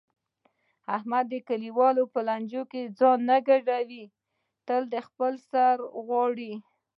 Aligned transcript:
احمد 0.95 1.25
د 1.29 1.35
کلیوالو 1.49 2.03
په 2.13 2.19
لانجو 2.27 2.63
کې 2.71 2.81
ځان 2.99 3.19
نه 3.29 3.37
ګډوي 3.47 4.05
تل 4.67 4.81
د 4.93 4.95
خپل 5.07 5.33
سر 5.49 5.77
غواړي. 6.05 6.53